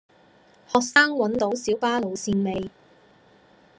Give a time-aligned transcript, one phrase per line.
[0.67, 2.71] 學生搵到小巴路線未